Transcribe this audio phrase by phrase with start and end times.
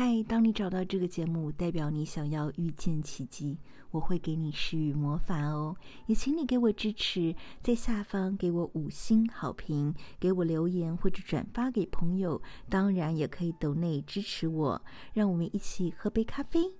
[0.00, 3.58] 嗨，当你找到这个节目，代表你想要遇见奇迹，
[3.90, 5.76] 我会给你施予魔法哦。
[6.06, 12.40] 也请你给我支持，在下方给我五星好评，给我留言或者转发给朋友。
[12.68, 14.80] 当然也可以抖内支持我，
[15.14, 16.74] 让我们一起喝杯咖啡。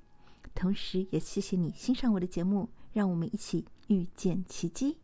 [0.55, 4.99] 同时也谢谢你欣赏我的节目，让我们一起遇见奇迹。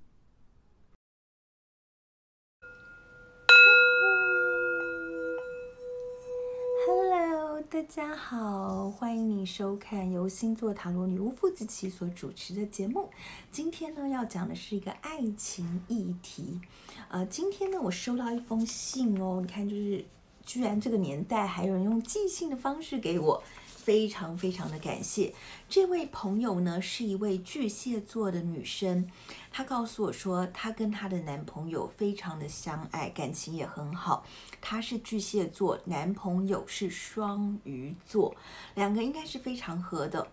[7.74, 13.10] 大家好，欢迎你收看由星座塔罗女巫傅子琪所主持的节目。
[13.50, 16.60] 今天呢，要讲的是一个爱情议题。
[17.08, 20.04] 呃，今天呢，我收到一封信哦，你看，就是
[20.46, 23.42] 居然这个年代还有人用寄信的方式给我。
[23.84, 25.34] 非常非常的感谢
[25.68, 29.10] 这位朋友呢，是一位巨蟹座的女生，
[29.50, 34.24] 她告诉我说，她跟她的男朋友非常的相爱，感情也很好。
[34.62, 38.34] 她是巨蟹座，男朋友是双鱼座，
[38.74, 40.26] 两个应该是非常合的。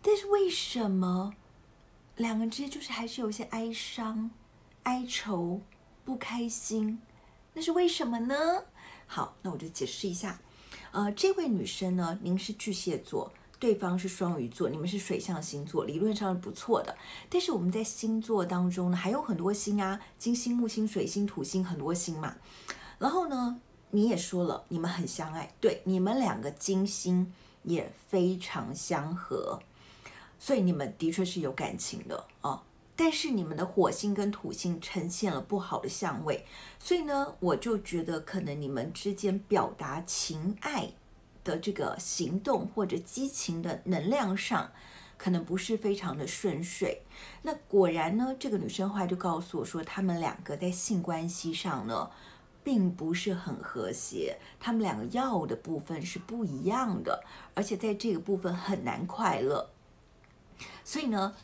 [0.00, 1.34] 但是为什么
[2.14, 4.30] 两个之间就是还是有些哀伤、
[4.84, 5.60] 哀愁、
[6.04, 7.00] 不开心？
[7.54, 8.62] 那是为什么呢？
[9.08, 10.38] 好，那我就解释一下。
[10.92, 16.96] 呃，这位女生呢，您是巨蟹座，对方是双鱼座，你们是水象星座，理论上是不错的。
[17.28, 22.36] 但是我们在星座当中呢，还有很多星啊，金星、木星、水星、土星，很多星嘛。
[22.98, 29.60] 然后呢，你也说了，你们很相爱，对，你们两个金星也非常相合，
[30.38, 32.50] 所以你们的确是有感情的啊。
[32.50, 32.60] 哦
[32.96, 36.46] 但是你们的火星跟土星呈现了不好的相位，
[36.78, 40.92] 所以呢，我就觉得可能你们之间表达情爱
[41.42, 44.70] 的这个行动或者激情的能量上，
[45.18, 47.02] 可能不是非常的顺遂。
[47.42, 52.08] 那果然呢，这个女生后来就告诉我说，他们两个在性关系上呢，
[52.62, 59.70] 并不是很和谐，他们两个要的部分是不一样的，而且在这个部分很难快乐。
[60.84, 61.34] 所以呢。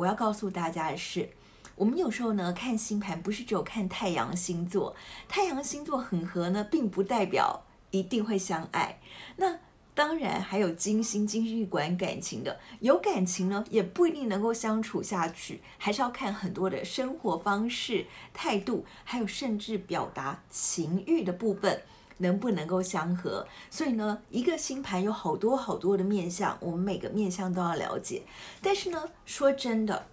[0.00, 1.28] 我要告诉大家的是，
[1.76, 4.96] 我们有时候呢，看星盘不是只有看太阳星座，
[5.28, 8.98] 太阳星座很合呢，并不代表一定会相爱。
[9.36, 9.58] 那
[9.94, 21.82] 当然还有金星，金星管感情的，有感情呢，也不一定能够相处下去，还是要看很多的生活方式、态度，还有甚至表达情欲的部分。
[22.20, 23.46] 能不能够相合？
[23.68, 28.22] 所以呢，一个星盘有好多好多的面相，我们每个面相都要了解。
[28.62, 30.06] 但是呢，说真的，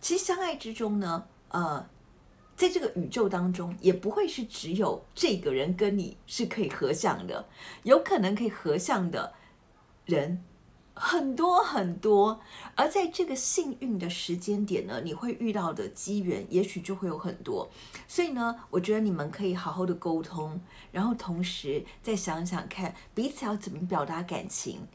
[0.00, 1.86] 其实相爱之中呢，呃，
[2.56, 7.46] 在这个宇宙当中，也不会是只有这个人跟你是可以合相的，
[7.84, 9.32] 有可能可以合相的
[10.06, 10.42] 人。
[11.02, 12.38] 很多很多，
[12.74, 17.70] 而在这个幸运的时间点呢，你会遇到的机缘，也许就会有很多。
[18.06, 20.60] 所以呢，我觉得你们可以好好的沟通，
[20.92, 24.86] 然后同时再想想看，彼此要怎么表达感情、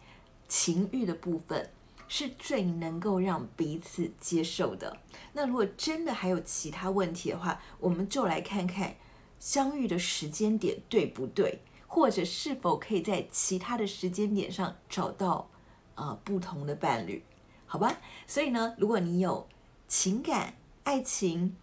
[0.48, 1.72] 情欲的部分，
[2.08, 4.96] 是最能够让彼此接受的。
[5.34, 8.96] 那如果真的还有其他问题的话，我们就来看看
[9.40, 15.50] 相遇的时间点对不对，或者是否可以在其他的时间点上找到。
[15.96, 17.24] 呃，不同的伴侣，
[17.66, 18.00] 好吧。
[18.28, 19.48] 所以呢，如果你有
[19.88, 21.56] 情感、爱情、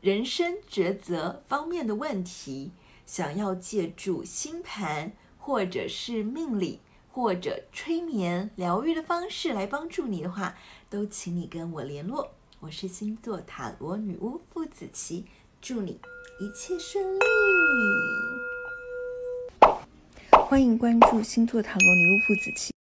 [0.00, 2.72] 人生抉择方面的问题，
[3.06, 6.80] 想要借助星盘或者是命理
[7.10, 10.56] 或者催眠疗愈的方式来帮助你的话，
[10.88, 12.32] 都请你跟我联络。
[12.60, 15.24] 我是星座塔罗女巫傅子琪，
[15.60, 16.00] 祝你
[16.40, 17.20] 一切顺利。
[20.30, 22.72] 欢迎关注星座塔罗女巫傅子琪。